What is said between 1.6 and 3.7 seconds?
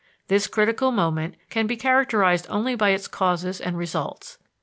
be characterized only by its causes